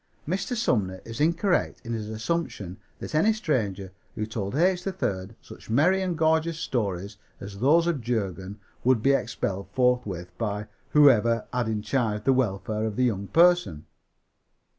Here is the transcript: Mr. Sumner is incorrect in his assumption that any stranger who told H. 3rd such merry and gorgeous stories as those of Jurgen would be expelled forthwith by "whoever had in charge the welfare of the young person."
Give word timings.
Mr. 0.27 0.55
Sumner 0.57 0.99
is 1.05 1.21
incorrect 1.21 1.79
in 1.85 1.93
his 1.93 2.09
assumption 2.09 2.77
that 2.97 3.13
any 3.13 3.31
stranger 3.31 3.91
who 4.15 4.25
told 4.25 4.55
H. 4.55 4.81
3rd 4.81 5.35
such 5.43 5.69
merry 5.69 6.01
and 6.01 6.17
gorgeous 6.17 6.57
stories 6.57 7.17
as 7.39 7.59
those 7.59 7.85
of 7.85 8.01
Jurgen 8.01 8.59
would 8.83 9.03
be 9.03 9.11
expelled 9.13 9.69
forthwith 9.73 10.35
by 10.39 10.65
"whoever 10.89 11.45
had 11.53 11.67
in 11.67 11.83
charge 11.83 12.23
the 12.23 12.33
welfare 12.33 12.85
of 12.85 12.95
the 12.95 13.03
young 13.05 13.27
person." 13.27 13.85